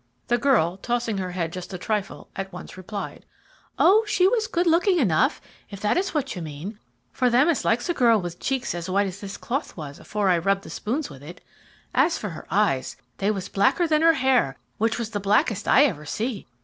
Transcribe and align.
The 0.29 0.39
girl, 0.39 0.77
tossing 0.77 1.19
her 1.19 1.33
head 1.33 1.53
just 1.53 1.75
a 1.75 1.77
trifle, 1.77 2.27
at 2.35 2.51
once 2.51 2.75
replied: 2.75 3.23
"O 3.77 4.03
she 4.07 4.27
was 4.27 4.47
good 4.47 4.65
looking 4.65 4.97
enough, 4.97 5.39
if 5.69 5.79
that 5.81 5.95
is 5.95 6.11
what 6.11 6.35
you 6.35 6.41
mean, 6.41 6.79
for 7.11 7.29
them 7.29 7.47
as 7.47 7.63
likes 7.63 7.87
a 7.87 7.93
girl 7.93 8.19
with 8.19 8.39
cheeks 8.39 8.73
as 8.73 8.89
white 8.89 9.05
as 9.05 9.21
this 9.21 9.37
cloth 9.37 9.77
was 9.77 9.99
afore 9.99 10.29
I 10.29 10.39
rubbed 10.39 10.63
the 10.63 10.71
spoons 10.71 11.11
with 11.11 11.21
it. 11.21 11.39
As 11.93 12.17
for 12.17 12.29
her 12.29 12.47
eyes, 12.49 12.97
they 13.19 13.29
was 13.29 13.47
blacker 13.47 13.85
than 13.85 14.01
her 14.01 14.13
hair, 14.15 14.57
which 14.79 14.97
was 14.97 15.11
the 15.11 15.19
blackest 15.19 15.67
I 15.67 15.83
ever 15.85 16.07
see. 16.07 16.47